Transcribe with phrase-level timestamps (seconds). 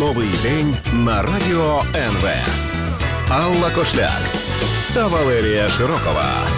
[0.00, 2.28] Новий день на радіо НВ.
[3.30, 4.20] Алла Кошляк
[4.94, 6.48] та Валерія Широкова.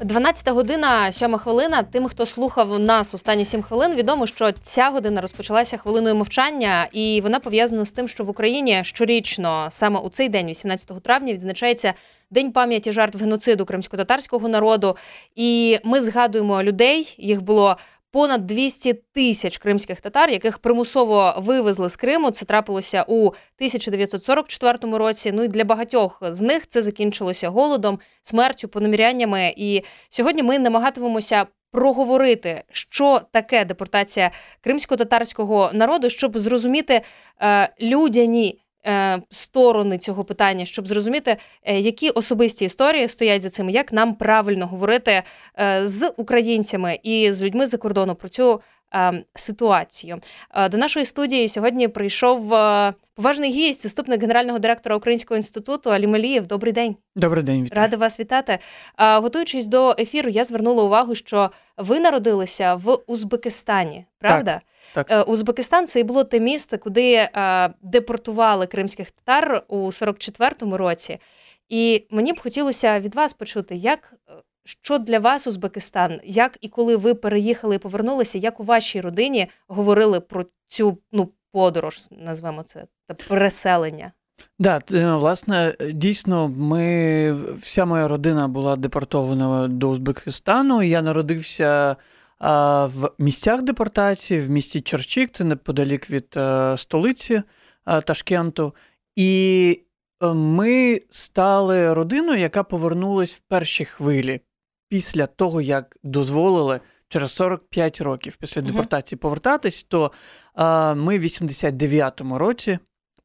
[0.00, 1.82] 12 година, 7 хвилина.
[1.82, 7.20] Тим, хто слухав нас останні 7 хвилин, відомо, що ця година розпочалася хвилиною мовчання, і
[7.22, 11.94] вона пов'язана з тим, що в Україні щорічно, саме у цей день, 18 травня, відзначається
[12.30, 14.96] День пам'яті жертв геноциду кримсько-татарського народу.
[15.36, 17.14] І ми згадуємо людей.
[17.18, 17.76] Їх було
[18.10, 22.30] понад 200 тисяч кримських татар, яких примусово вивезли з Криму.
[22.30, 25.32] Це трапилося у 1944 році.
[25.32, 29.54] Ну і для багатьох з них це закінчилося голодом, смертю, понаміряннями.
[29.56, 31.46] І сьогодні ми намагатимемося.
[31.72, 37.00] Проговорити, що таке депортація кримсько-татарського народу, щоб зрозуміти
[37.42, 38.60] е, людяні
[39.30, 44.66] сторони цього питання, щоб зрозуміти, е, які особисті історії стоять за цим, як нам правильно
[44.66, 45.22] говорити
[45.58, 48.60] е, з українцями і з людьми за кордону про цю
[49.34, 50.20] ситуацію.
[50.70, 52.48] До нашої студії сьогодні прийшов
[53.14, 56.46] поважний гість, заступник генерального директора Українського інституту Алі Малієв.
[56.46, 56.96] Добрий день.
[57.16, 57.82] Добрий день, вітаю.
[57.82, 58.58] рада вас вітати.
[58.98, 64.52] Готуючись до ефіру, я звернула увагу, що ви народилися в Узбекистані, правда?
[64.52, 64.62] Так.
[64.94, 65.10] Так.
[65.10, 71.18] Е, Узбекистан це і було те місце, куди е, депортували кримських татар у 44-му році.
[71.68, 74.32] І мені б хотілося від вас почути, як е,
[74.68, 79.46] що для вас Узбекистан, як і коли ви переїхали і повернулися, як у вашій родині
[79.68, 84.12] говорили про цю ну подорож, назвемо це та переселення?
[84.58, 84.80] Да,
[85.16, 90.82] власне, дійсно, ми вся моя родина була депортована до Узбекистану.
[90.82, 91.96] Я народився
[92.40, 97.42] в місцях депортації, в місті Черчик, це неподалік від е, столиці
[97.86, 98.74] е, Ташкенту.
[99.16, 99.80] І
[100.22, 104.40] е, ми стали родиною, яка повернулась в перші хвилі
[104.88, 106.80] після того, як дозволили.
[107.10, 110.12] Через 45 років після депортації повертатись, то
[110.54, 112.78] а, ми в 89-му році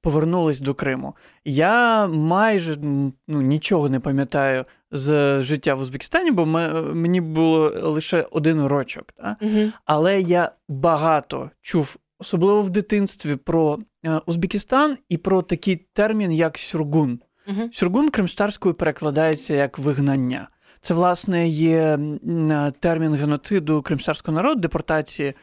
[0.03, 1.15] повернулись до Криму.
[1.45, 8.65] Я майже ну, нічого не пам'ятаю з життя в Узбекистані, бо мені було лише один
[8.65, 9.11] рочок.
[9.11, 9.37] Та?
[9.41, 9.71] Угу.
[9.85, 16.57] Але я багато чув, особливо в дитинстві, про е, Узбекистан і про такий термін, як
[16.57, 17.19] сюргун.
[17.47, 17.69] Угу.
[17.73, 20.47] Сюргун кримстарською перекладається як вигнання.
[20.85, 21.99] Це, власне, є
[22.79, 25.33] термін геноциду кримстарського народу, депортації,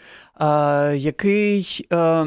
[0.94, 2.26] який е,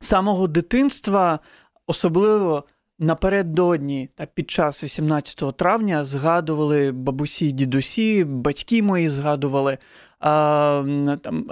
[0.00, 1.38] самого дитинства,
[1.86, 2.64] особливо
[2.98, 9.78] напередодні та під час 18 травня згадували бабусі, дідусі, батьки мої згадували.
[10.20, 11.46] А, там,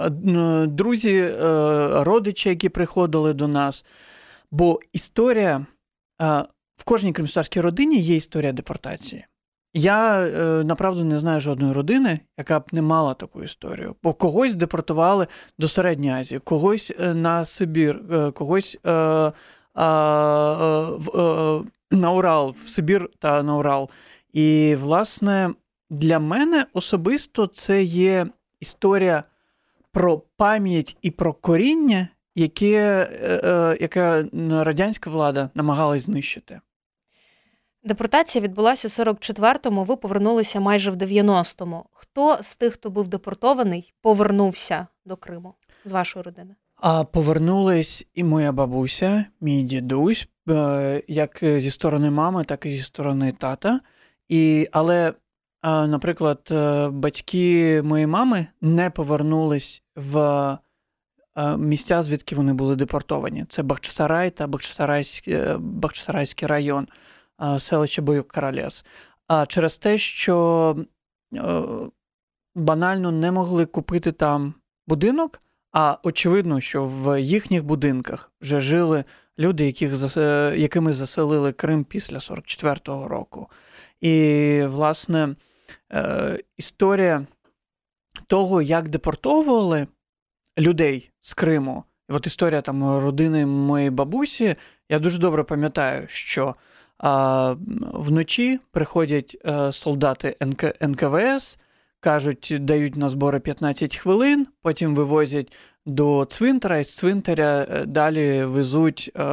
[0.75, 1.33] Друзі, е,
[2.03, 3.85] родичі, які приходили до нас.
[4.51, 5.65] Бо історія
[6.77, 9.25] в кожній кримстарській родині є історія депортації.
[9.73, 13.95] Я е, направду не знаю жодної родини, яка б не мала таку історію.
[14.03, 15.27] Бо когось депортували
[15.59, 18.01] до Середньої Азії, когось е, на Сибір,
[18.33, 18.77] когось
[21.91, 23.89] на Урал, в Сибір та на Урал.
[24.33, 25.53] І, власне,
[25.89, 28.27] для мене особисто це є
[28.59, 29.23] історія
[29.91, 36.61] про пам'ять і про коріння, яке, е, е, яке радянська влада намагалась знищити.
[37.83, 41.85] Депортація відбулася у 44-му, ви повернулися майже в 90-му.
[41.91, 45.53] Хто з тих, хто був депортований, повернувся до Криму
[45.85, 46.55] з вашої родини?
[46.75, 52.81] А повернулись і моя бабуся, мій дідусь, е, як зі сторони мами, так і зі
[52.81, 53.79] сторони тата.
[54.29, 55.13] І, Але,
[55.63, 60.17] наприклад, е, батьки моєї мами не повернулись в
[61.37, 63.45] е, місця, звідки вони були депортовані.
[63.49, 64.47] Це Бахчисарай та
[65.57, 66.87] Бахчисарайський район,
[67.59, 68.85] селище Бойок-Каралєс.
[69.27, 70.75] А через те, що
[72.55, 74.53] банально не могли купити там
[74.87, 75.39] будинок.
[75.71, 79.03] А очевидно, що в їхніх будинках вже жили
[79.39, 80.17] люди, яких,
[80.57, 83.47] якими заселили Крим після 44-го року.
[84.01, 85.35] І, власне,
[85.91, 87.25] е, історія
[88.27, 89.87] того, як депортовували
[90.57, 94.55] людей з Криму, от історія там родини моєї бабусі,
[94.89, 96.55] я дуже добре пам'ятаю, що
[97.01, 97.55] а,
[97.93, 101.59] вночі приходять е, солдати НК, НКВС
[101.99, 105.53] кажуть, дають на збори 15 хвилин, потім вивозять
[105.85, 109.23] до цвинтара, і з цвинтаря е, далі везуть е,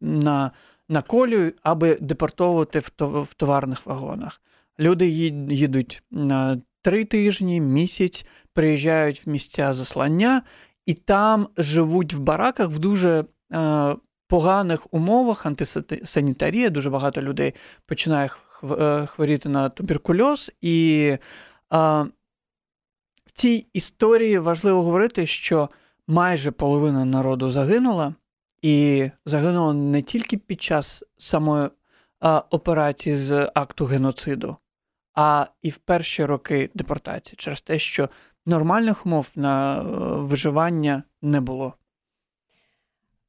[0.00, 0.50] на
[0.88, 4.42] на колію, аби депортовувати в, товарних вагонах.
[4.78, 5.08] Люди
[5.48, 10.42] їдуть на три тижні, місяць, приїжджають в місця заслання
[10.86, 13.24] і там живуть в бараках в дуже
[14.34, 17.54] поганих умовах, антисанітарія, дуже багато людей
[17.86, 18.30] починає
[18.64, 20.52] е, хворіти на туберкульоз.
[20.60, 21.18] і
[23.26, 25.70] в цій історії важливо говорити, що
[26.06, 28.14] майже половина народу загинула,
[28.62, 31.68] і загинула не тільки під час самої
[32.20, 34.56] а, операції з акту геноциду,
[35.14, 38.08] а і в перші роки депортації, через те, що
[38.46, 39.82] нормальних умов на е,
[40.20, 41.74] виживання не було.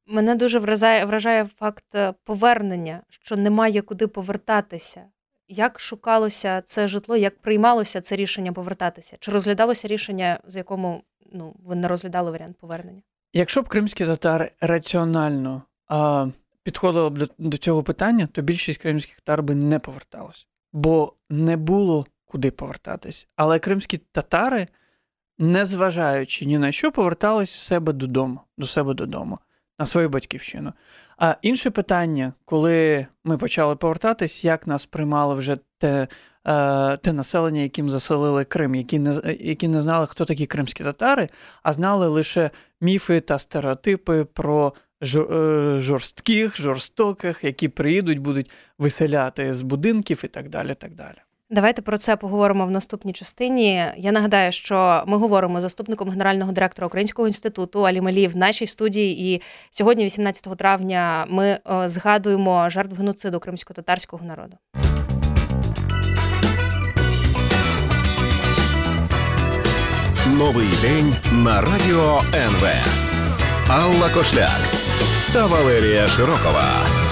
[0.06, 5.02] Мене дуже вражає, вражає факт е, повернення, що немає куди повертатися.
[5.48, 9.16] Як шукалося це житло, як приймалося це рішення повертатися?
[9.20, 13.02] Чи розглядалося рішення, з якому ну, ви не розглядали варіант повернення?
[13.32, 16.26] Якщо б кримські татари раціонально а,
[16.62, 21.56] підходили б до, до цього питання, то більшість кримських татар би не поверталася, бо не
[21.56, 23.28] було куди повертатись.
[23.36, 24.68] Але кримські татари,
[25.38, 29.38] незважаючи ні на що, повертались в себе додому, до себе додому,
[29.78, 30.72] на свою батьківщину.
[31.18, 36.08] А інше питання, коли ми почали повертатись, як нас приймало вже те,
[36.46, 41.28] е, те населення, яким заселили Крим, які не, які не знали, хто такі кримські татари,
[41.62, 42.50] а знали лише
[42.80, 50.48] міфи та стереотипи про е, жорстких, жорстоких, які приїдуть, будуть виселяти з будинків і так
[50.48, 50.74] далі.
[50.74, 51.25] так далі.
[51.50, 53.84] Давайте про це поговоримо в наступній частині.
[53.96, 58.66] Я нагадаю, що ми говоримо з заступником генерального директора Українського інституту Алі Малі в нашій
[58.66, 59.34] студії.
[59.34, 64.56] І сьогодні, 18 травня, ми е, згадуємо жертв геноциду кримсько-татарського народу.
[70.38, 72.66] Новий день на радіо НВ.
[73.68, 74.60] Алла Кошляк
[75.32, 77.05] та Валерія Широкова.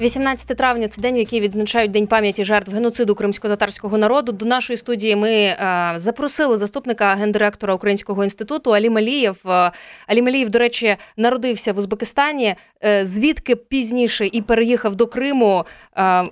[0.00, 4.32] 18 травня це день, в який відзначають День пам'яті жертв геноциду кримсько-татарського народу.
[4.32, 9.40] До нашої студії ми е, запросили заступника гендиректора Українського інституту Алі Малієв.
[9.46, 9.70] Е,
[10.06, 12.54] Алі Малієв, до речі, народився в Узбекистані,
[12.84, 15.64] е, звідки пізніше і переїхав до Криму.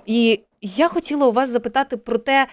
[0.05, 2.47] І я хотіла у вас запитати про те,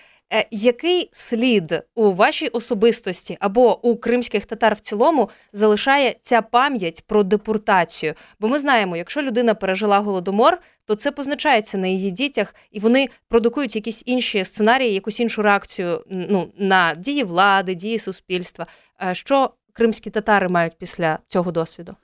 [0.51, 7.23] який слід у вашій особистості або у кримських татар в цілому залишає ця пам'ять про
[7.23, 8.15] депортацію?
[8.41, 13.09] Бо ми знаємо, якщо людина пережила голодомор, то це позначається на її дітях, і вони
[13.29, 18.67] продукують якісь інші сценарії, якусь іншу реакцію ну, на дії влади, дії суспільства.
[19.03, 21.97] Е, Що кримські татари мають після цього досвіду?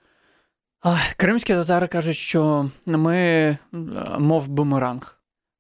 [1.17, 3.58] Кримські татари кажуть, що ми, е,
[4.19, 5.15] мов бумеранг,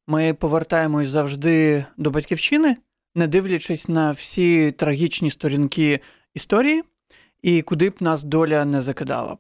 [0.06, 2.76] ми повертаємось завжди до батьківщини,
[3.14, 6.00] не дивлячись на всі трагічні сторінки
[6.34, 6.82] історії,
[7.42, 9.38] і куди б нас доля не закидала б.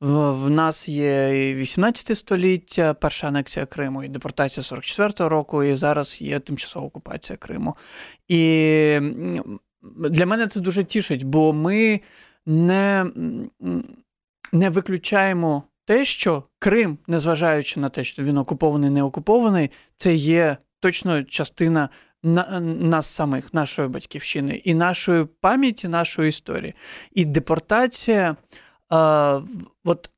[0.00, 6.22] В, нас є і 18 століття, перша анексія Криму, і депортація 44-го року, і зараз
[6.22, 7.76] є тимчасова окупація Криму.
[8.28, 8.98] І
[10.10, 12.00] для мене це дуже тішить, бо ми
[12.46, 13.06] не,
[14.52, 20.56] не виключаємо те, що Крим, незважаючи на те, що він окупований, не окупований, це є
[20.80, 21.88] точно частина
[22.22, 26.74] на, нас самих, нашої батьківщини, і нашої пам'яті, нашої історії.
[27.12, 28.36] І депортація,
[28.88, 29.40] а,
[29.84, 30.10] от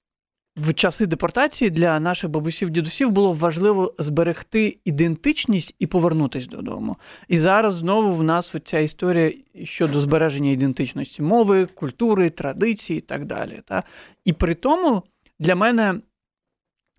[0.57, 6.97] в часи депортації для наших бабусів дідусів було важливо зберегти ідентичність і повернутися додому.
[7.29, 9.33] І зараз знову в нас ця історія
[9.65, 13.61] щодо збереження ідентичності мови, культури, традиції і так далі.
[13.65, 13.83] Та?
[14.25, 15.03] І при тому
[15.39, 16.01] для мене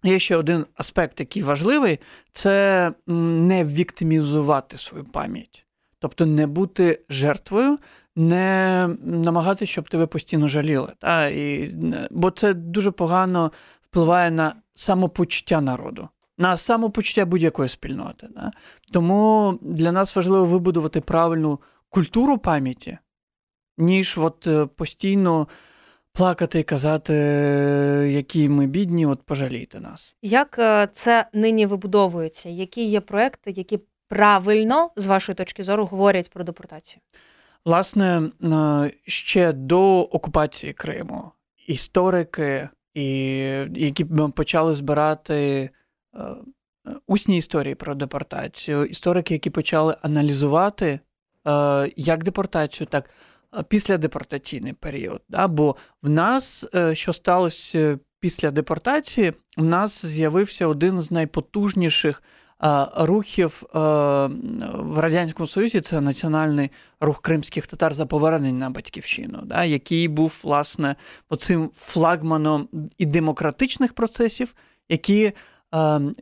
[0.03, 1.99] є ще один аспект, який важливий:
[2.31, 5.65] це не віктимізувати свою пам'ять.
[5.99, 7.77] Тобто не бути жертвою,
[8.15, 10.93] не намагатися, щоб тебе постійно жаліли.
[10.99, 11.27] Та?
[11.27, 11.75] І,
[12.11, 18.27] Бо це дуже погано впливає на самопочуття народу, на самопочуття будь-якої спільноти.
[18.27, 18.51] Та?
[18.91, 22.97] Тому для нас важливо вибудувати правильну культуру пам'яті,
[23.77, 25.47] ніж от е, постійно
[26.19, 27.13] плакати і казати,
[28.11, 30.15] які ми бідні, от пожалійте нас.
[30.21, 32.49] Як е, це нині вибудовується?
[32.49, 37.01] Які є проекти, які правильно, з вашої точки зору, говорять про депортацію?
[37.65, 41.31] Власне, е, ще до окупації Криму
[41.67, 43.05] історики, і,
[43.75, 45.69] які почали збирати
[46.15, 46.19] е,
[47.07, 50.99] усні історії про депортацію, історики, які почали аналізувати
[51.95, 53.09] як депортацію, так
[53.67, 55.21] післядепортаційний період.
[55.29, 55.47] Да?
[55.47, 62.23] Бо в нас, що сталося після депортації, в нас з'явився один з найпотужніших
[62.95, 70.07] рухів в Радянському Союзі це національний рух кримських татар за повернення на батьківщину, да, який
[70.07, 70.95] був, власне,
[71.29, 74.55] оцим флагманом і демократичних процесів,
[74.89, 75.33] які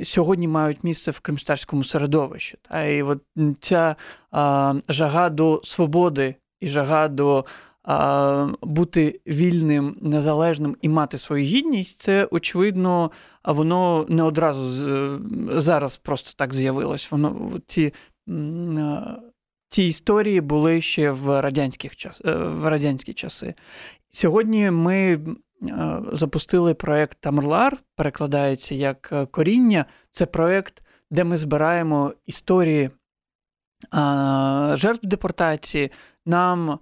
[0.04, 2.58] сьогодні мають місце в кримстарському середовищі.
[2.70, 3.22] Та, І от
[3.62, 3.96] ця
[4.90, 7.46] жага до свободи і жага до
[7.84, 13.12] а, бути вільним, незалежним і мати свою гідність, це очевидно,
[13.44, 15.20] а воно не одразу
[15.60, 17.12] зараз просто так з'явилось.
[17.12, 17.94] Воно ці
[19.70, 23.54] ці історії були ще в радянських час, е, в радянські часи.
[24.10, 25.20] Сьогодні ми е,
[26.12, 29.86] запустили проект Тамрлар, перекладається як е, коріння.
[30.12, 32.90] Це проект, де ми збираємо історії
[34.78, 35.92] жертв депортації.
[36.26, 36.78] Нам е,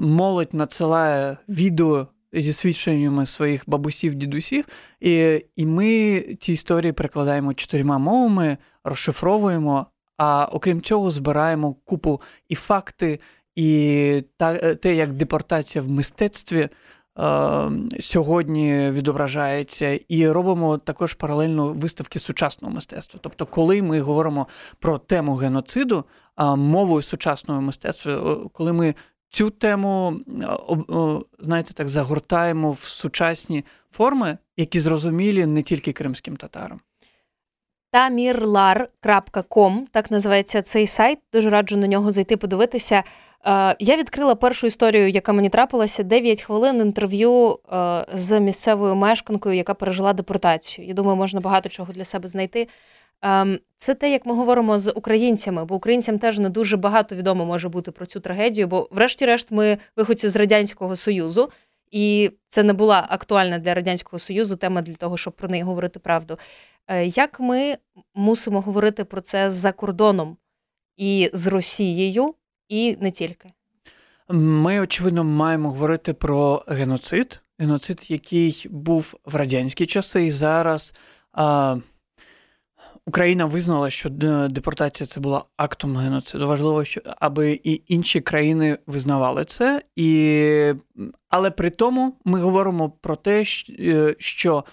[0.00, 4.64] молодь надсилає відео зі свідченнями своїх бабусів, дідусів,
[5.00, 9.86] і, і ми ці історії перекладаємо чотирма мовами, розшифровуємо.
[10.16, 13.20] А окрім цього, збираємо купу і факти,
[13.54, 16.68] і та, те, як депортація в мистецтві е,
[18.00, 23.20] сьогодні відображається, і робимо також паралельно виставки сучасного мистецтва.
[23.22, 24.46] Тобто, коли ми говоримо
[24.78, 26.04] про тему геноциду,
[26.56, 28.94] мовою сучасного мистецтва, коли ми
[29.28, 30.20] цю тему
[30.90, 36.80] е, знаєте, так загортаємо в сучасні форми, які зрозумілі не тільки кримським татарам.
[37.96, 41.18] Tamirlar.com, так називається цей сайт.
[41.32, 43.02] Дуже раджу на нього зайти подивитися.
[43.46, 49.56] Е, Я відкрила першу історію, яка мені трапилася: 9 хвилин інтерв'ю е, з місцевою мешканкою,
[49.56, 50.88] яка пережила депортацію.
[50.88, 52.68] Я думаю, можна багато чого для себе знайти.
[53.22, 57.46] Ем, Це те, як ми говоримо з українцями, бо українцям теж не дуже багато відомо
[57.46, 58.66] може бути про цю трагедію.
[58.66, 61.50] Бо, врешті-решт, ми виходці з радянського союзу,
[61.90, 65.98] і це не була актуальна для радянського союзу тема для того, щоб про неї говорити
[65.98, 66.38] правду.
[66.88, 67.78] Е, Як ми
[68.14, 70.36] мусимо говорити про це за кордоном
[70.96, 72.34] і з Росією,
[72.68, 73.52] і не тільки?
[74.28, 77.40] Ми, очевидно, маємо говорити про геноцид.
[77.58, 80.94] Геноцид, який був в радянські часи, і зараз
[81.32, 81.76] а,
[83.06, 84.08] Україна визнала, що
[84.50, 86.48] депортація це була актом геноциду.
[86.48, 89.82] Важливо, що аби і інші країни визнавали це.
[89.96, 90.72] І...
[91.28, 93.44] Але при тому ми говоримо про те,
[93.80, 94.64] е, що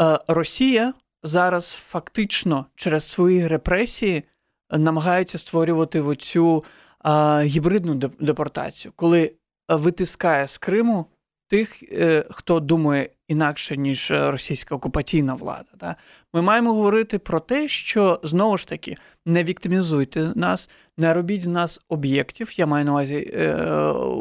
[0.00, 4.22] е, Росія зараз фактично через свої репресії
[4.70, 6.64] намагається створювати оцю
[6.98, 9.32] а, гібридну депортацію, коли
[9.68, 11.06] витискає з Криму
[11.48, 15.70] тих, е, хто думає інакше, ніж е, російська окупаційна влада.
[15.78, 15.96] Та?
[16.32, 18.94] Ми маємо говорити про те, що знову ж таки
[19.26, 23.54] не віктимізуйте нас, не робіть з нас об'єктів, я маю на увазі е,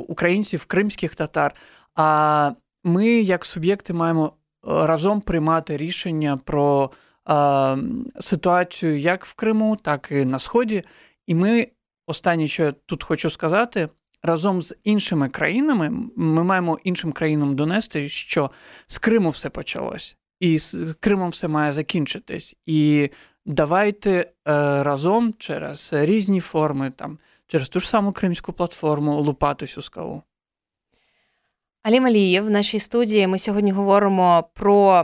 [0.08, 1.54] українців, кримських татар.
[1.96, 2.52] А
[2.84, 6.92] ми, як суб'єкти, маємо е, разом приймати рішення про
[7.30, 7.78] е,
[8.20, 10.82] ситуацію як в Криму, так і на Сході.
[11.28, 11.68] І ми,
[12.08, 13.90] останнє, що я тут хочу сказати,
[14.24, 18.52] разом з іншими країнами, ми маємо іншим країнам донести, що
[18.88, 22.56] з Криму все почалось, і з Кримом все має закінчитись.
[22.66, 23.10] І
[23.46, 24.28] давайте е,
[24.84, 30.24] разом через різні форми, там, через ту ж саму кримську платформу лупати цю скалу.
[31.84, 33.28] Алім Алієв в нашій студії.
[33.28, 35.04] Ми сьогодні говоримо про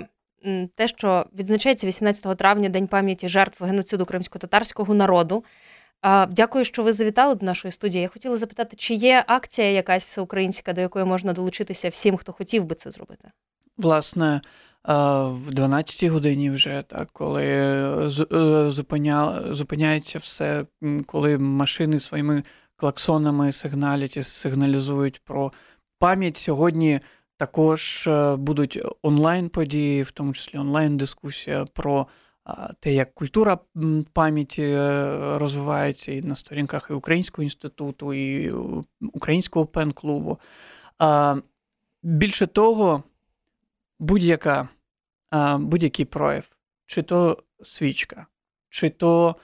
[0.76, 5.44] те, що відзначається 18 травня День пам'яті жертв геноциду кримсько-татарського народу.
[6.30, 8.02] Дякую, що ви завітали до нашої студії.
[8.02, 12.66] Я хотіла запитати, чи є акція якась всеукраїнська, до якої можна долучитися всім, хто хотів
[12.66, 13.30] би це зробити?
[13.78, 14.42] Власне, е,
[15.24, 17.44] в 12-й годині вже, так, коли
[18.10, 20.66] з- е, зупиня, зупиняється все,
[21.08, 22.44] коли машини своїми
[22.76, 25.52] клаксонами сигналять і сигналізують про
[26.00, 26.38] пам'ять.
[26.38, 27.00] Сьогодні
[27.38, 32.08] також е, будуть онлайн-події, в тому числі онлайн-дискусія про
[32.80, 33.60] те, як культура
[34.14, 38.54] пам'яті е, розвивається і на сторінках і Українського інституту, і
[39.14, 40.40] Українського пен-клубу.
[42.04, 43.04] Більше того,
[44.00, 44.70] будь-яка,
[45.60, 48.28] будь-який прояв, чи то свічка,
[48.70, 49.36] чи то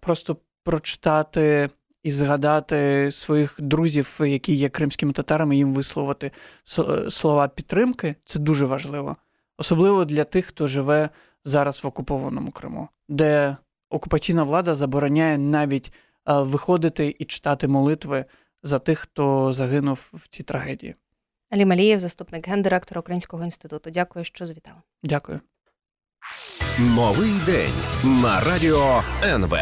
[0.00, 1.70] просто прочитати
[2.02, 6.30] і згадати своїх друзів, які є кримськими татарами, їм висловити
[7.08, 9.16] слова підтримки, це дуже важливо.
[9.58, 11.08] Особливо для тих, хто живе
[11.44, 13.56] зараз в окупованому Криму, де
[13.90, 15.92] окупаційна влада забороняє навіть
[16.26, 18.24] виходити і читати молитви
[18.62, 20.94] за тих, хто загинув в цій трагедії.
[21.50, 23.90] Алім Алієв, заступник гендиректора Українського інституту.
[23.90, 24.78] Дякую, що завітали.
[25.02, 25.40] Дякую.
[26.78, 27.74] Новий день
[28.22, 29.56] на радіо НВ.